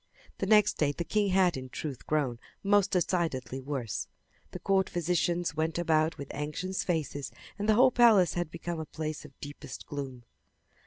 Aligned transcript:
The 0.39 0.47
next 0.47 0.79
day 0.79 0.91
the 0.91 1.03
king 1.03 1.27
had 1.29 1.55
in 1.55 1.69
truth 1.69 2.07
grown 2.07 2.39
most 2.63 2.89
decidedly 2.89 3.61
worse. 3.61 4.07
The 4.49 4.57
court 4.57 4.89
physicians 4.89 5.55
went 5.55 5.77
about 5.77 6.17
with 6.17 6.33
anxious 6.33 6.83
faces 6.83 7.31
and 7.59 7.69
the 7.69 7.75
whole 7.75 7.91
palace 7.91 8.33
had 8.33 8.49
become 8.49 8.79
a 8.79 8.85
place 8.87 9.25
of 9.25 9.39
deepest 9.39 9.85
gloom. 9.85 10.23